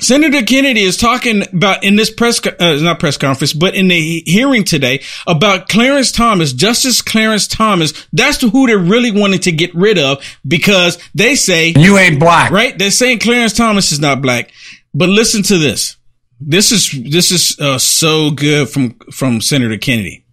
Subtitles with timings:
[0.00, 4.22] Senator Kennedy is talking about in this press, uh, not press conference, but in the
[4.26, 8.06] hearing today about Clarence Thomas, Justice Clarence Thomas.
[8.12, 12.50] That's who they're really wanting to get rid of because they say you ain't black,
[12.50, 12.76] right?
[12.78, 14.52] They're saying Clarence Thomas is not black.
[14.94, 15.96] But listen to this.
[16.40, 20.24] This is this is uh, so good from from Senator Kennedy.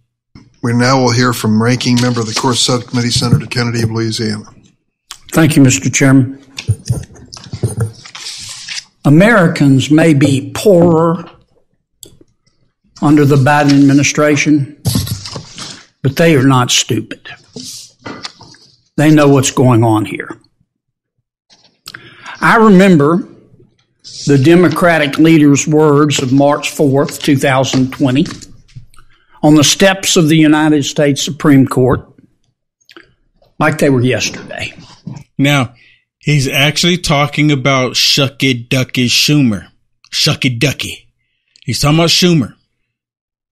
[0.62, 4.44] We now will hear from Ranking Member of the Court Subcommittee, Senator Kennedy of Louisiana.
[5.30, 5.92] Thank you, Mr.
[5.92, 6.42] Chairman.
[9.08, 11.24] Americans may be poorer
[13.00, 14.82] under the Biden administration,
[16.02, 17.26] but they are not stupid.
[18.98, 20.38] They know what's going on here.
[22.42, 23.26] I remember
[24.26, 28.26] the Democratic leader's words of March 4th, 2020,
[29.42, 32.06] on the steps of the United States Supreme Court,
[33.58, 34.74] like they were yesterday.
[35.38, 35.74] Now,
[36.28, 39.70] He's actually talking about Shucky Ducky Schumer.
[40.12, 41.08] Shucky Ducky.
[41.64, 42.54] He's talking about Schumer.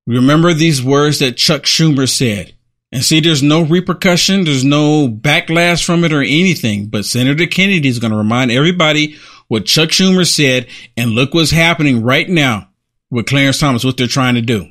[0.06, 2.54] Remember these words that Chuck Schumer said.
[2.92, 4.44] And see, there's no repercussion.
[4.44, 6.88] There's no backlash from it or anything.
[6.88, 9.16] But Senator Kennedy is going to remind everybody
[9.48, 10.66] what Chuck Schumer said.
[10.98, 12.68] And look what's happening right now
[13.10, 14.70] with Clarence Thomas, what they're trying to do.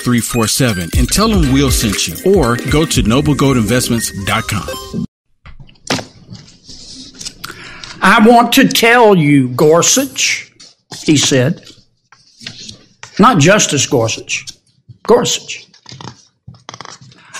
[0.03, 5.05] 877-646-5347 and tell them Will sent you or go to noblegoldinvestments.com.
[8.03, 10.51] I want to tell you, Gorsuch,
[11.03, 11.63] he said.
[13.19, 14.45] Not Justice Gorsuch,
[15.03, 15.67] Gorsuch.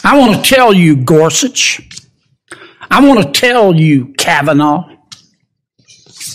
[0.04, 1.88] I want to tell you, Gorsuch.
[2.92, 4.90] I want to tell you, Kavanaugh.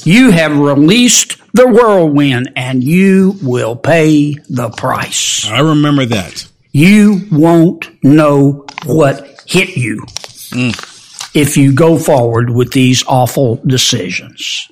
[0.02, 5.48] You have released the whirlwind and you will pay the price.
[5.48, 6.46] I remember that.
[6.72, 10.02] You won't know what hit you
[10.50, 11.34] mm.
[11.34, 14.70] if you go forward with these awful decisions.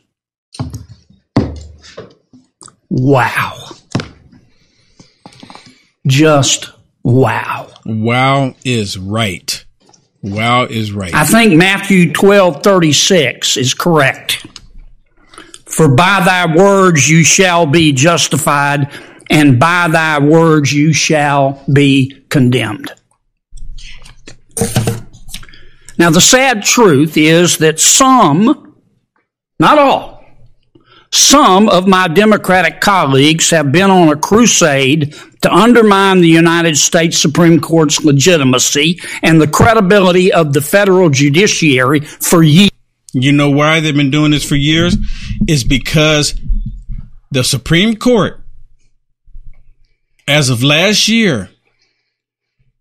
[2.90, 3.70] Wow.
[6.06, 6.70] Just
[7.02, 7.68] wow.
[7.86, 9.64] Wow is right.
[10.22, 11.14] Wow is right.
[11.14, 14.46] I think Matthew 12 36 is correct.
[15.74, 18.92] For by thy words you shall be justified,
[19.28, 22.92] and by thy words you shall be condemned.
[25.98, 28.76] Now, the sad truth is that some,
[29.58, 30.24] not all,
[31.10, 37.18] some of my Democratic colleagues have been on a crusade to undermine the United States
[37.18, 42.70] Supreme Court's legitimacy and the credibility of the federal judiciary for years.
[43.14, 44.97] You know why they've been doing this for years?
[45.47, 46.38] Is because
[47.30, 48.41] the Supreme Court,
[50.26, 51.50] as of last year,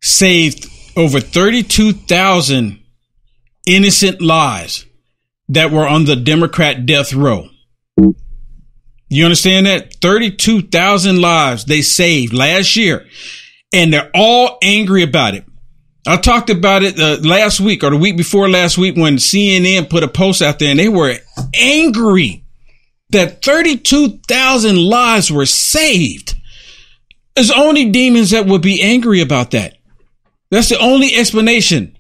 [0.02, 0.68] saved
[0.98, 2.80] over 32,000
[3.66, 4.86] innocent lives
[5.50, 7.48] that were on the Democrat death row.
[9.10, 9.94] You understand that?
[10.02, 13.06] 32,000 lives they saved last year.
[13.72, 15.46] And they're all angry about it.
[16.06, 19.90] I talked about it uh, last week or the week before last week when CNN
[19.90, 21.16] put a post out there and they were
[21.54, 22.44] angry
[23.12, 26.36] that 32,000 lives were saved.
[27.36, 29.78] There's only demons that would be angry about that.
[30.52, 31.98] That's the only explanation.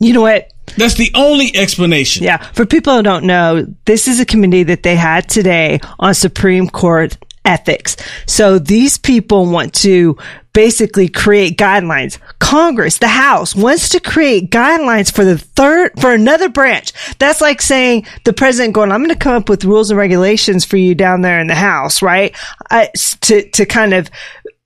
[0.00, 0.52] You know what?
[0.76, 2.24] That's the only explanation.
[2.24, 2.38] Yeah.
[2.52, 6.68] For people who don't know, this is a committee that they had today on Supreme
[6.68, 7.96] Court ethics.
[8.26, 10.16] So these people want to
[10.54, 12.18] basically create guidelines.
[12.38, 16.92] Congress, the House wants to create guidelines for the third, for another branch.
[17.18, 20.64] That's like saying the president going, I'm going to come up with rules and regulations
[20.64, 22.34] for you down there in the House, right?
[22.70, 22.86] Uh,
[23.22, 24.08] to, to kind of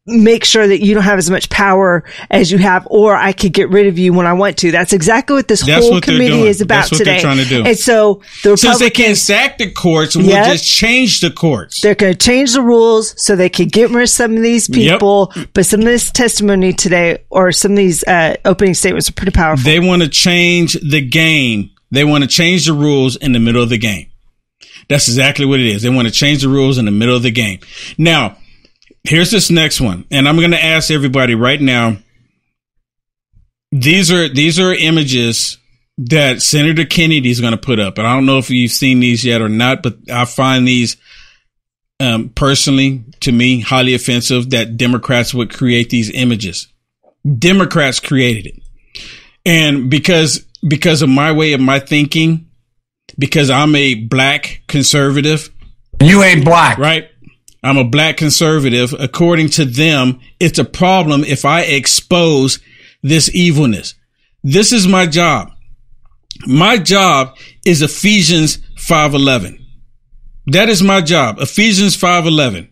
[0.08, 3.52] make sure that you don't have as much power as you have, or I could
[3.52, 4.70] get rid of you when I want to.
[4.70, 7.12] That's exactly what this That's whole what committee is about That's what today.
[7.12, 7.64] They're trying to do.
[7.64, 11.81] And so the since they can't sack the courts, we'll yep, just change the courts.
[11.81, 14.69] They're going to change the rules so they can get rid of some of these
[14.69, 15.32] people.
[15.37, 15.49] Yep.
[15.55, 19.32] But some of this testimony today, or some of these uh, opening statements, are pretty
[19.32, 19.64] powerful.
[19.64, 21.70] They want to change the game.
[21.90, 24.11] They want to change the rules in the middle of the game.
[24.88, 25.82] That's exactly what it is.
[25.82, 27.61] They want to change the rules in the middle of the game.
[27.99, 28.38] Now,
[29.04, 31.96] Here's this next one, and I'm going to ask everybody right now.
[33.70, 35.58] These are these are images
[35.98, 39.00] that Senator Kennedy is going to put up, and I don't know if you've seen
[39.00, 40.96] these yet or not, but I find these
[42.00, 46.68] um, personally, to me, highly offensive that Democrats would create these images.
[47.38, 48.62] Democrats created it.
[49.44, 52.48] And because, because of my way of my thinking,
[53.18, 55.50] because I'm a black conservative.
[56.00, 56.78] You ain't black.
[56.78, 57.10] Right?
[57.62, 58.94] I'm a black conservative.
[58.99, 62.60] According to them, it's a problem if I expose
[63.02, 63.94] this evilness.
[64.43, 65.50] This is my job.
[66.46, 69.58] My job is Ephesians 5:11.
[70.46, 71.40] That is my job.
[71.40, 72.69] Ephesians 5:11.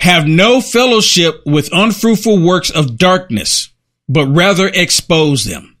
[0.00, 3.70] Have no fellowship with unfruitful works of darkness,
[4.08, 5.76] but rather expose them.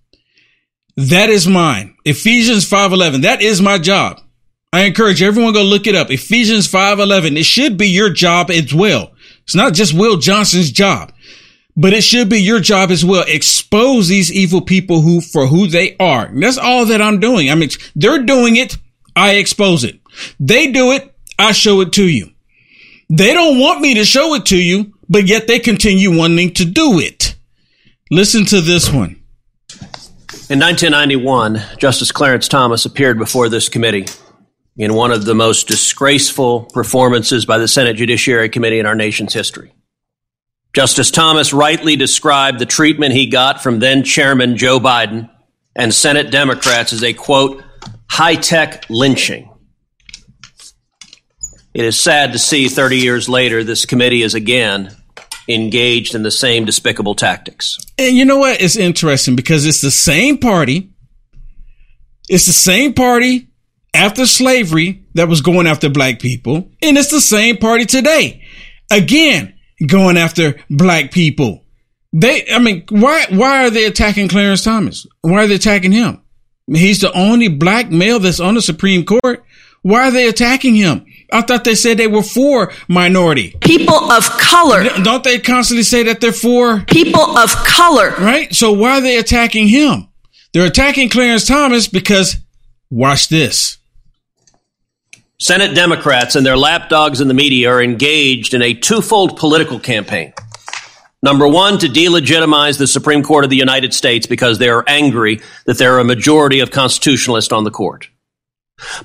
[0.96, 1.94] That is mine.
[2.04, 3.22] Ephesians 5:11.
[3.22, 4.20] That is my job.
[4.72, 6.10] I encourage everyone go look it up.
[6.10, 7.36] Ephesians 5:11.
[7.36, 9.12] It should be your job as well.
[9.42, 11.12] It's not just Will Johnson's job,
[11.76, 13.24] but it should be your job as well.
[13.26, 16.26] Expose these evil people who for who they are.
[16.26, 17.50] And that's all that I'm doing.
[17.50, 18.76] I mean, they're doing it.
[19.16, 19.98] I expose it.
[20.38, 21.12] They do it.
[21.36, 22.30] I show it to you.
[23.08, 26.64] They don't want me to show it to you, but yet they continue wanting to
[26.64, 27.34] do it.
[28.08, 29.16] Listen to this one.
[30.48, 34.06] In 1991, Justice Clarence Thomas appeared before this committee
[34.76, 39.34] in one of the most disgraceful performances by the Senate Judiciary Committee in our nation's
[39.34, 39.72] history.
[40.72, 45.28] Justice Thomas rightly described the treatment he got from then Chairman Joe Biden
[45.74, 47.62] and Senate Democrats as a quote,
[48.08, 49.50] high tech lynching.
[51.74, 54.96] It is sad to see 30 years later this committee is again
[55.48, 57.78] engaged in the same despicable tactics.
[57.98, 58.60] And you know what?
[58.60, 60.90] It's interesting because it's the same party.
[62.28, 63.49] It's the same party
[63.94, 66.70] after slavery that was going after black people.
[66.82, 68.42] And it's the same party today.
[68.90, 69.54] Again,
[69.86, 71.64] going after black people.
[72.12, 75.06] They, I mean, why, why are they attacking Clarence Thomas?
[75.20, 76.20] Why are they attacking him?
[76.66, 79.44] He's the only black male that's on the Supreme Court.
[79.82, 81.06] Why are they attacking him?
[81.32, 83.56] I thought they said they were for minority.
[83.60, 84.84] People of color.
[85.02, 88.10] Don't they constantly say that they're for people of color?
[88.18, 88.52] Right?
[88.54, 90.08] So why are they attacking him?
[90.52, 92.36] They're attacking Clarence Thomas because
[92.90, 93.78] watch this.
[95.40, 100.34] Senate Democrats and their lapdogs in the media are engaged in a twofold political campaign.
[101.22, 105.40] Number one, to delegitimize the Supreme Court of the United States because they are angry
[105.64, 108.10] that there are a majority of constitutionalists on the court.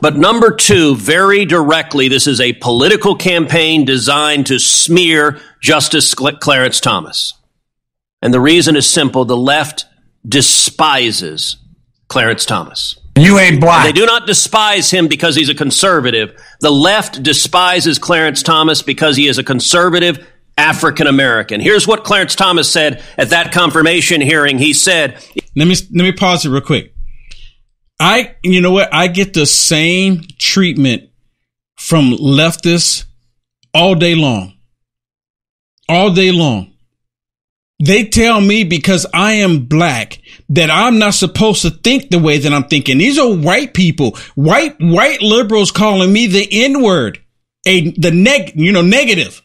[0.02, 6.82] But number two, very directly, this is a political campaign designed to smear Justice Clarence
[6.82, 7.34] Thomas.
[8.22, 9.86] And the reason is simple the left
[10.28, 11.58] despises
[12.10, 12.98] Clarence Thomas.
[13.18, 13.86] You ain't black.
[13.86, 16.36] They do not despise him because he's a conservative.
[16.60, 20.28] The left despises Clarence Thomas because he is a conservative
[20.58, 21.62] African American.
[21.62, 24.58] Here's what Clarence Thomas said at that confirmation hearing.
[24.58, 25.18] He said,
[25.56, 26.94] "Let me let me pause it real quick.
[28.00, 28.94] I you know what?
[28.94, 31.10] I get the same treatment
[31.78, 33.06] from leftists
[33.74, 34.54] all day long.
[35.88, 36.75] All day long.
[37.84, 42.38] They tell me because I am black that I'm not supposed to think the way
[42.38, 42.98] that I'm thinking.
[42.98, 47.20] These are white people, white, white liberals calling me the N word,
[47.68, 49.42] a, the neg, you know, negative,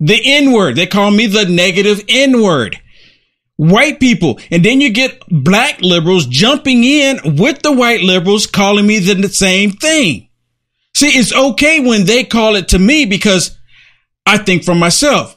[0.00, 0.76] the N word.
[0.76, 2.78] They call me the negative N word.
[3.56, 4.38] White people.
[4.50, 9.28] And then you get black liberals jumping in with the white liberals calling me the
[9.28, 10.28] same thing.
[10.94, 13.58] See, it's okay when they call it to me because
[14.26, 15.35] I think for myself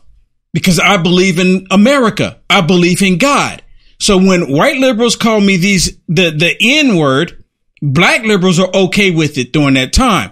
[0.54, 2.40] because I believe in America.
[2.50, 3.62] I believe in God.
[4.00, 7.44] So when white liberals call me these, the, the N word,
[7.82, 10.32] black liberals are okay with it during that time.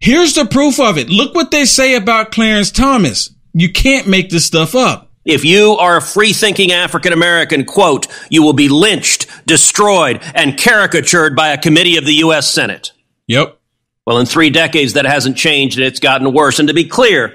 [0.00, 1.08] Here's the proof of it.
[1.08, 3.30] Look what they say about Clarence Thomas.
[3.54, 5.10] You can't make this stuff up.
[5.24, 10.56] If you are a free thinking African American, quote, you will be lynched, destroyed, and
[10.56, 12.48] caricatured by a committee of the U.S.
[12.48, 12.92] Senate.
[13.26, 13.58] Yep.
[14.06, 16.60] Well, in three decades, that hasn't changed and it's gotten worse.
[16.60, 17.34] And to be clear,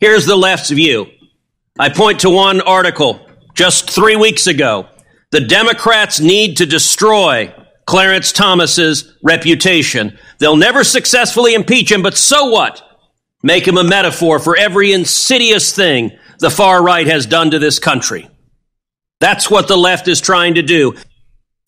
[0.00, 1.08] here's the left's view.
[1.78, 3.20] I point to one article
[3.54, 4.88] just three weeks ago.
[5.30, 7.52] The Democrats need to destroy
[7.86, 10.18] Clarence Thomas's reputation.
[10.38, 12.82] They'll never successfully impeach him, but so what?
[13.42, 17.78] Make him a metaphor for every insidious thing the far right has done to this
[17.78, 18.28] country.
[19.20, 20.94] That's what the left is trying to do.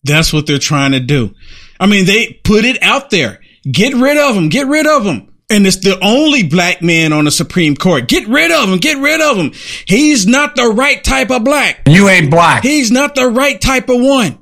[0.03, 1.35] That's what they're trying to do.
[1.79, 3.41] I mean, they put it out there.
[3.71, 4.49] Get rid of him.
[4.49, 8.07] Get rid of him and it's the only black man on the Supreme Court.
[8.07, 8.77] Get rid of him.
[8.77, 9.51] Get rid of him.
[9.85, 11.81] He's not the right type of black.
[11.87, 12.63] You ain't black.
[12.63, 14.37] He's not the right type of one.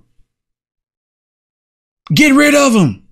[2.13, 3.07] Get rid of him.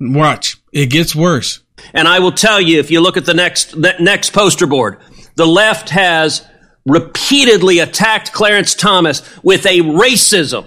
[0.00, 0.56] Watch.
[0.72, 1.60] It gets worse.
[1.92, 4.98] And I will tell you, if you look at the next, the next poster board,
[5.36, 6.46] the left has
[6.86, 10.66] repeatedly attacked Clarence Thomas with a racism.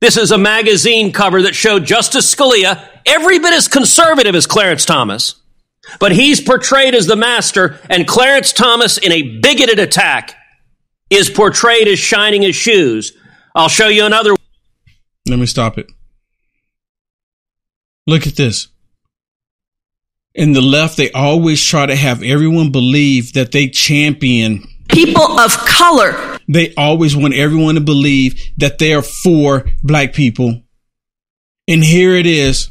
[0.00, 4.84] This is a magazine cover that showed Justice Scalia every bit as conservative as Clarence
[4.86, 5.34] Thomas,
[5.98, 10.36] But he's portrayed as the master, and Clarence Thomas, in a bigoted attack,
[11.08, 13.12] is portrayed as shining his shoes.
[13.54, 14.34] I'll show you another.
[15.28, 15.90] Let me stop it.
[18.06, 18.68] Look at this.
[20.34, 24.64] In the left, they always try to have everyone believe that they champion.
[24.88, 26.29] People of color.
[26.52, 30.62] They always want everyone to believe that they are for black people.
[31.68, 32.70] And here it is.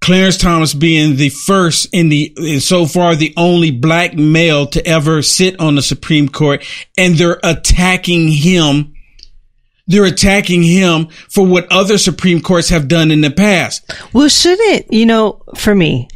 [0.00, 5.22] Clarence Thomas being the first in the, so far the only black male to ever
[5.22, 6.66] sit on the Supreme Court.
[6.98, 8.94] And they're attacking him.
[9.86, 13.92] They're attacking him for what other Supreme Courts have done in the past.
[14.12, 16.08] Well, shouldn't, you know, for me,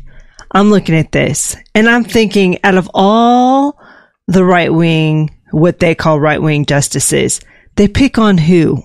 [0.50, 3.78] I'm looking at this and I'm thinking out of all
[4.26, 7.40] the right wing, what they call right wing justices,
[7.76, 8.84] they pick on who?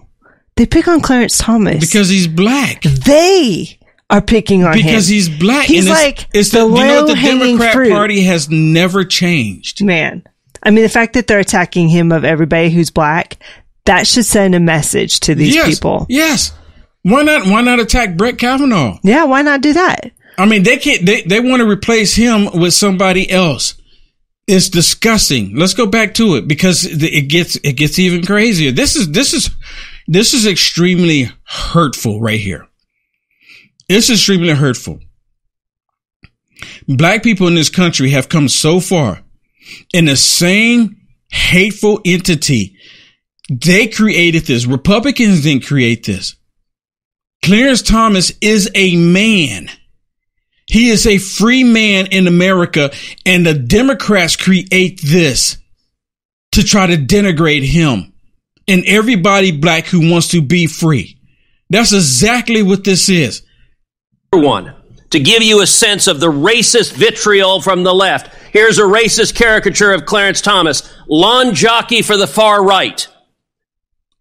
[0.56, 1.80] They pick on Clarence Thomas.
[1.80, 2.82] Because he's black.
[2.82, 4.86] They are picking on him.
[4.86, 5.66] Because he's black.
[5.66, 7.92] He's and it's- like it's the the, you know the Democrat fruit.
[7.92, 9.84] Party has never changed.
[9.84, 10.24] Man.
[10.64, 13.38] I mean, the fact that they're attacking him of everybody who's black,
[13.86, 16.06] that should send a message to these yes, people.
[16.08, 16.54] Yes.
[17.02, 17.48] Why not?
[17.48, 19.00] Why not attack Brett Kavanaugh?
[19.02, 20.12] Yeah, why not do that?
[20.38, 21.04] I mean, they can't.
[21.06, 23.74] They they want to replace him with somebody else.
[24.54, 25.56] It's disgusting.
[25.56, 28.74] Let's go back to it because it gets it gets even crazier.
[28.74, 29.50] This is this is
[30.08, 32.68] this is extremely hurtful right here.
[33.88, 35.00] It's extremely hurtful.
[36.86, 39.24] Black people in this country have come so far
[39.94, 40.98] in the same
[41.32, 42.76] hateful entity.
[43.50, 44.66] They created this.
[44.66, 46.36] Republicans didn't create this.
[47.42, 49.70] Clarence Thomas is a man.
[50.72, 52.92] He is a free man in America,
[53.26, 55.58] and the Democrats create this
[56.54, 58.14] to try to denigrate him
[58.70, 61.18] and everybody black who wants to be free.
[61.70, 63.44] That's exactly what this is.
[64.32, 64.74] one
[65.10, 68.34] to give you a sense of the racist vitriol from the left.
[68.54, 73.06] Here's a racist caricature of Clarence Thomas, lawn jockey for the far right.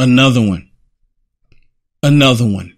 [0.01, 0.69] Another one.
[2.03, 2.77] Another one.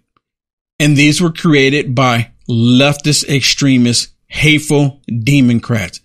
[0.79, 5.99] And these were created by leftist extremists, hateful democrats.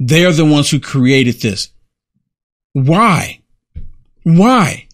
[0.00, 1.68] They are the ones who created this.
[2.72, 3.40] Why?
[4.24, 4.88] Why?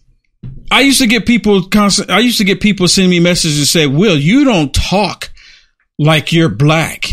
[0.71, 2.09] I used to get people constant.
[2.11, 5.31] I used to get people send me messages and say, "Will, you don't talk
[5.97, 7.09] like you're black.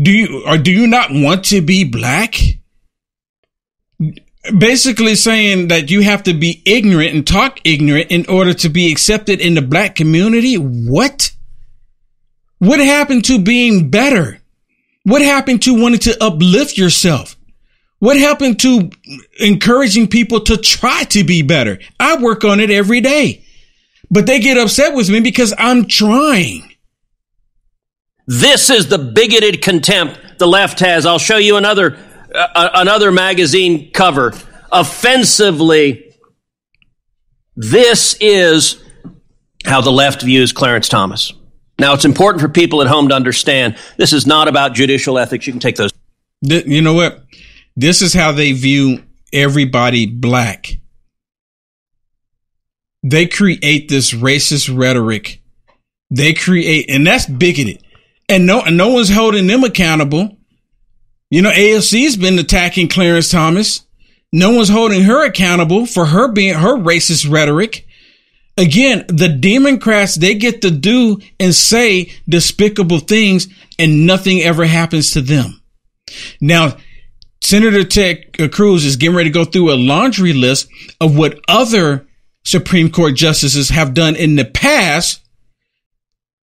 [0.00, 2.40] Do you or do you not want to be black?"
[4.58, 8.90] Basically saying that you have to be ignorant and talk ignorant in order to be
[8.90, 10.56] accepted in the black community.
[10.56, 11.31] What?
[12.62, 14.40] What happened to being better?
[15.02, 17.36] What happened to wanting to uplift yourself?
[17.98, 18.88] What happened to
[19.40, 21.80] encouraging people to try to be better?
[21.98, 23.44] I work on it every day,
[24.12, 26.72] but they get upset with me because I'm trying.
[28.28, 31.04] This is the bigoted contempt the left has.
[31.04, 31.98] I'll show you another
[32.32, 34.34] uh, another magazine cover.
[34.70, 36.14] Offensively,
[37.56, 38.80] this is
[39.64, 41.32] how the left views Clarence Thomas.
[41.82, 45.48] Now, it's important for people at home to understand this is not about judicial ethics.
[45.48, 45.90] You can take those.
[46.48, 47.24] Th- You know what?
[47.74, 50.76] This is how they view everybody black.
[53.02, 55.42] They create this racist rhetoric.
[56.08, 57.82] They create, and that's bigoted.
[58.28, 60.38] And no, and no one's holding them accountable.
[61.30, 63.84] You know, AOC's been attacking Clarence Thomas.
[64.32, 67.88] No one's holding her accountable for her being her racist rhetoric.
[68.58, 75.12] Again, the Democrats, they get to do and say despicable things and nothing ever happens
[75.12, 75.62] to them.
[76.40, 76.76] Now,
[77.40, 80.68] Senator Ted Cruz is getting ready to go through a laundry list
[81.00, 82.06] of what other
[82.44, 85.20] Supreme Court justices have done in the past.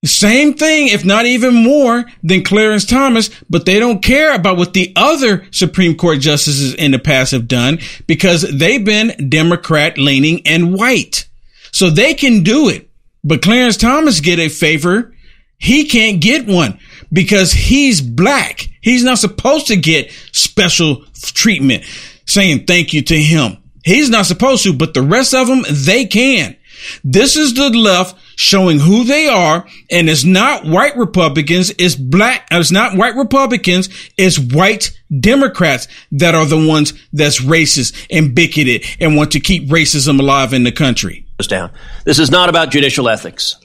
[0.05, 4.75] Same thing, if not even more than Clarence Thomas, but they don't care about what
[4.75, 10.47] the other Supreme Court justices in the past have done because they've been Democrat leaning
[10.47, 11.27] and white.
[11.75, 12.89] So they can do it.
[13.25, 15.13] But Clarence Thomas get a favor.
[15.59, 16.79] He can't get one
[17.13, 18.69] because he's black.
[18.81, 21.83] He's not supposed to get special treatment
[22.27, 23.59] saying thank you to him.
[23.85, 26.57] He's not supposed to, but the rest of them, they can.
[27.03, 32.47] This is the left showing who they are, and it's not white Republicans, it's black,
[32.53, 38.35] uh, it's not white Republicans, it's white Democrats that are the ones that's racist and
[38.35, 41.24] bigoted and want to keep racism alive in the country.
[41.39, 41.71] Down.
[42.05, 43.57] This is not about judicial ethics.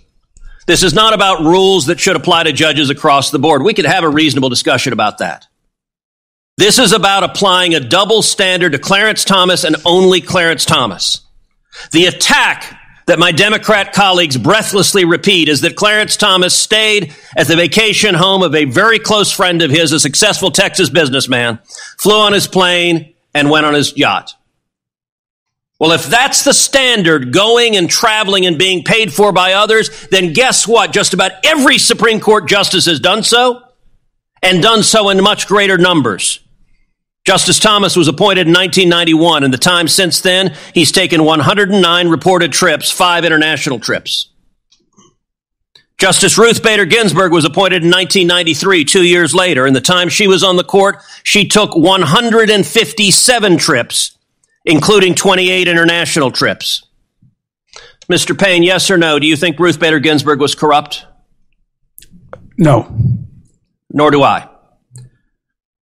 [0.66, 3.64] This is not about rules that should apply to judges across the board.
[3.64, 5.48] We could have a reasonable discussion about that.
[6.58, 11.22] This is about applying a double standard to Clarence Thomas and only Clarence Thomas.
[11.92, 17.56] The attack that my Democrat colleagues breathlessly repeat is that Clarence Thomas stayed at the
[17.56, 21.60] vacation home of a very close friend of his, a successful Texas businessman,
[21.98, 24.36] flew on his plane, and went on his yacht.
[25.80, 30.34] Well, if that's the standard, going and traveling and being paid for by others, then
[30.34, 30.92] guess what?
[30.92, 33.62] Just about every Supreme Court justice has done so
[34.44, 36.40] and done so in much greater numbers.
[37.26, 42.52] Justice Thomas was appointed in 1991, and the time since then, he's taken 109 reported
[42.52, 44.30] trips, five international trips.
[45.98, 50.28] Justice Ruth Bader Ginsburg was appointed in 1993, two years later, and the time she
[50.28, 54.18] was on the court, she took 157 trips,
[54.70, 56.86] including 28 international trips.
[58.10, 58.38] Mr.
[58.38, 59.20] Payne, yes or no?
[59.20, 61.06] Do you think Ruth Bader Ginsburg was corrupt?
[62.58, 62.96] No.
[63.92, 64.48] Nor do I.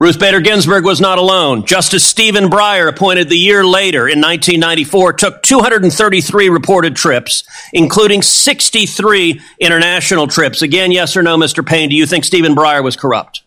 [0.01, 1.65] Ruth Bader Ginsburg was not alone.
[1.65, 9.41] Justice Stephen Breyer, appointed the year later in 1994, took 233 reported trips, including 63
[9.61, 10.61] international trips.
[10.61, 11.65] Again, yes or no, Mr.
[11.65, 13.45] Payne, do you think Stephen Breyer was corrupt?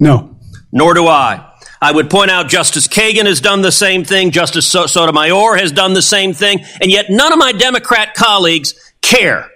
[0.00, 0.38] No.
[0.72, 1.51] Nor do I.
[1.82, 4.30] I would point out Justice Kagan has done the same thing.
[4.30, 6.64] Justice Sotomayor has done the same thing.
[6.80, 9.50] And yet none of my Democrat colleagues care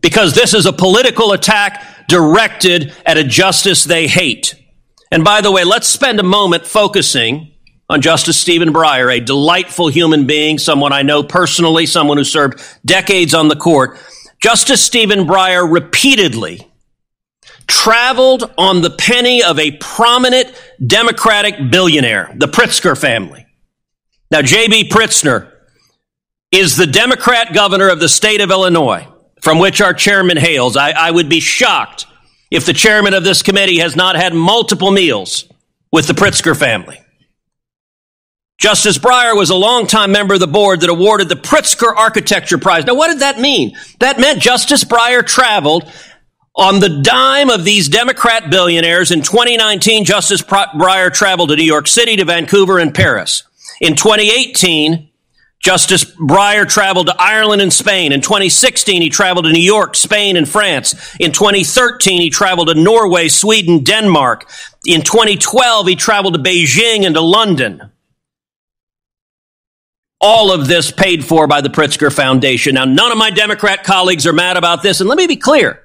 [0.00, 4.54] because this is a political attack directed at a justice they hate.
[5.12, 7.52] And by the way, let's spend a moment focusing
[7.90, 12.62] on Justice Stephen Breyer, a delightful human being, someone I know personally, someone who served
[12.86, 13.98] decades on the court.
[14.40, 16.66] Justice Stephen Breyer repeatedly
[17.66, 20.52] traveled on the penny of a prominent
[20.84, 23.46] Democratic billionaire, the Pritzker family.
[24.30, 24.88] Now, J.B.
[24.88, 25.50] Pritzker
[26.50, 29.06] is the Democrat governor of the state of Illinois,
[29.42, 30.76] from which our chairman hails.
[30.76, 32.06] I, I would be shocked
[32.50, 35.46] if the chairman of this committee has not had multiple meals
[35.92, 37.00] with the Pritzker family.
[38.58, 42.84] Justice Breyer was a longtime member of the board that awarded the Pritzker Architecture Prize.
[42.84, 43.76] Now, what did that mean?
[43.98, 45.92] That meant Justice Breyer traveled
[46.56, 51.88] on the dime of these Democrat billionaires, in 2019, Justice Breyer traveled to New York
[51.88, 53.42] City, to Vancouver, and Paris.
[53.80, 55.08] In 2018,
[55.58, 58.12] Justice Breyer traveled to Ireland and Spain.
[58.12, 61.16] In 2016, he traveled to New York, Spain, and France.
[61.18, 64.48] In 2013, he traveled to Norway, Sweden, Denmark.
[64.86, 67.90] In 2012, he traveled to Beijing and to London.
[70.20, 72.74] All of this paid for by the Pritzker Foundation.
[72.74, 75.83] Now, none of my Democrat colleagues are mad about this, and let me be clear.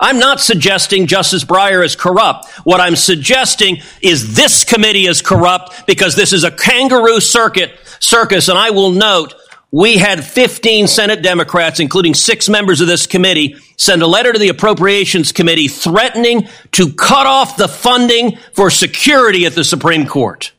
[0.00, 2.50] I'm not suggesting Justice Breyer is corrupt.
[2.64, 8.48] What I'm suggesting is this committee is corrupt because this is a kangaroo circuit circus.
[8.48, 9.34] And I will note
[9.70, 14.38] we had 15 Senate Democrats, including six members of this committee, send a letter to
[14.38, 20.52] the Appropriations Committee threatening to cut off the funding for security at the Supreme Court.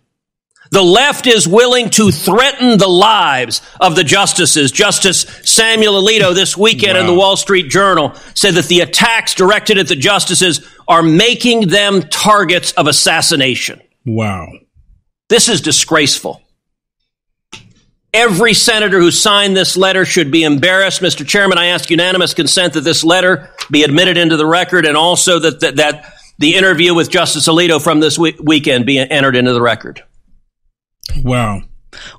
[0.75, 4.73] The left is willing to threaten the lives of the justices.
[4.73, 6.99] Justice Samuel Alito this weekend wow.
[6.99, 11.69] in the Wall Street Journal said that the attacks directed at the justices are making
[11.69, 13.79] them targets of assassination.
[14.05, 14.51] Wow.
[15.29, 16.41] This is disgraceful.
[18.13, 21.01] Every senator who signed this letter should be embarrassed.
[21.01, 21.25] Mr.
[21.25, 25.39] Chairman, I ask unanimous consent that this letter be admitted into the record and also
[25.39, 29.53] that, that, that the interview with Justice Alito from this week- weekend be entered into
[29.53, 30.03] the record.
[31.23, 31.61] Wow.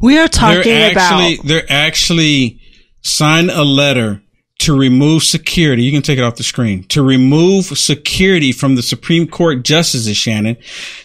[0.00, 1.46] We are talking they're actually, about.
[1.46, 2.60] They're actually
[3.02, 4.22] signed a letter
[4.58, 5.82] to remove security.
[5.82, 6.84] You can take it off the screen.
[6.84, 10.56] To remove security from the Supreme Court justices, Shannon.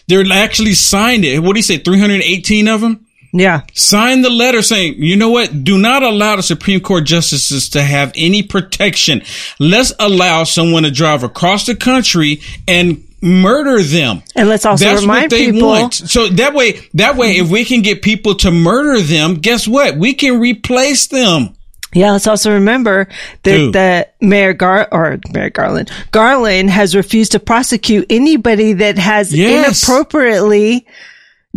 [0.08, 1.40] They're actually signed it.
[1.40, 1.78] What do you say?
[1.78, 3.06] 318 of them?
[3.32, 3.62] Yeah.
[3.72, 5.64] Sign the letter saying, you know what?
[5.64, 9.22] Do not allow the Supreme Court justices to have any protection.
[9.58, 14.22] Let's allow someone to drive across the country and murder them.
[14.34, 15.68] And let's also That's remind people.
[15.68, 15.94] Want.
[15.94, 19.96] So that way, that way, if we can get people to murder them, guess what?
[19.96, 21.54] We can replace them.
[21.94, 23.08] Yeah, let's also remember
[23.42, 29.34] that, that Merrick Gar or Merrick Garland Garland has refused to prosecute anybody that has
[29.34, 29.86] yes.
[29.86, 30.86] inappropriately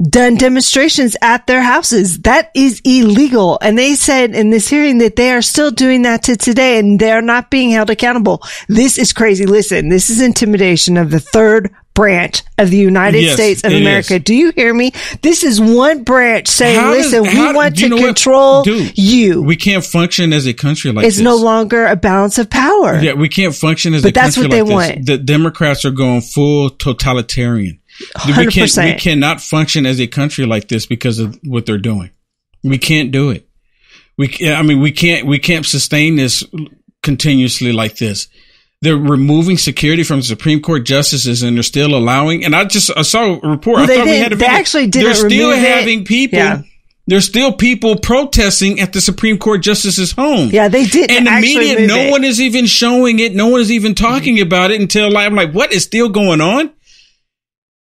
[0.01, 2.19] done demonstrations at their houses.
[2.21, 3.57] That is illegal.
[3.61, 6.99] And they said in this hearing that they are still doing that to today and
[6.99, 8.41] they're not being held accountable.
[8.67, 9.45] This is crazy.
[9.45, 14.15] Listen, this is intimidation of the third branch of the United yes, States of America.
[14.15, 14.23] Is.
[14.23, 14.91] Do you hear me?
[15.21, 19.41] This is one branch saying, how listen, does, we want to control Dude, you.
[19.41, 21.23] We can't function as a country like it's this.
[21.23, 22.99] no longer a balance of power.
[22.99, 24.59] Yeah, we can't function as but a country like this.
[24.59, 25.05] that's what they want.
[25.05, 27.79] The Democrats are going full totalitarian.
[28.17, 28.37] 100%.
[28.37, 32.11] We, can't, we cannot function as a country like this because of what they're doing.
[32.63, 33.47] We can't do it.
[34.17, 36.43] We, I mean, we can't, we can't sustain this
[37.03, 38.27] continuously like this.
[38.81, 43.01] They're removing security from Supreme Court justices and they're still allowing, and I just, I
[43.01, 43.77] saw a report.
[43.77, 46.07] Well, I they thought did, we had a they actually didn't They're still having it.
[46.07, 46.39] people.
[46.39, 46.61] Yeah.
[47.07, 50.49] There's still people protesting at the Supreme Court justice's home.
[50.49, 51.11] Yeah, they did.
[51.11, 52.11] And the media, no it.
[52.11, 53.35] one is even showing it.
[53.35, 54.47] No one is even talking mm-hmm.
[54.47, 56.71] about it until like, I'm like, what is still going on?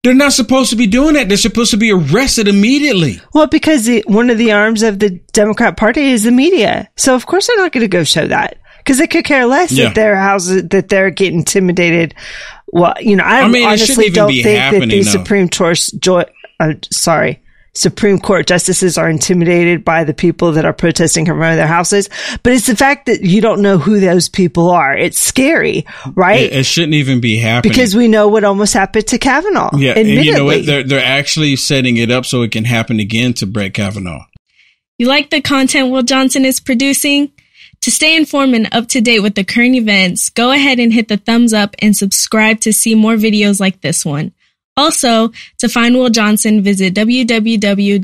[0.04, 1.28] They're not supposed to be doing that.
[1.28, 3.22] They're supposed to be arrested immediately.
[3.34, 7.14] Well, because the, one of the arms of the Democrat Party is the media, so
[7.14, 9.86] of course they're not going to go show that because they could care less Yeah.
[9.86, 12.16] that their houses that they're getting intimidated.
[12.74, 15.04] Well, you know, I, I mean, honestly don't think that the.
[15.04, 15.80] Supreme Court,
[16.60, 21.68] uh, sorry, Supreme Court justices are intimidated by the people that are protesting from their
[21.68, 22.10] houses.
[22.44, 24.96] But it's the fact that you don't know who those people are.
[24.96, 26.42] It's scary, right?
[26.42, 27.72] It, it shouldn't even be happening.
[27.72, 29.70] because we know what almost happened to Kavanaugh.
[29.78, 30.26] yeah, and admittedly.
[30.26, 30.66] you know what?
[30.66, 34.26] They're they're actually setting it up so it can happen again to Brett Kavanaugh.
[34.98, 37.32] You like the content Will Johnson is producing?
[37.82, 41.08] To stay informed and up to date with the current events, go ahead and hit
[41.08, 44.34] the thumbs up and subscribe to see more videos like this one.
[44.82, 48.02] Also, to find Will Johnson, visit www.uaf.media.